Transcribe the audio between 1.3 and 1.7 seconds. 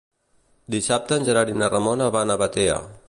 i na